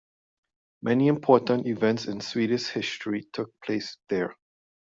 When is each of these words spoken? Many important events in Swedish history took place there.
Many 0.81 1.07
important 1.09 1.67
events 1.67 2.07
in 2.07 2.21
Swedish 2.21 2.69
history 2.69 3.27
took 3.31 3.51
place 3.63 3.97
there. 4.09 4.35